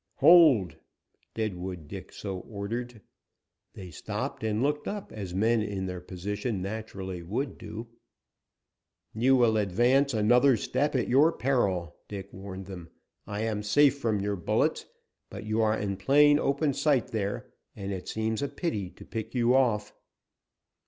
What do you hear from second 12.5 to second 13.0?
them.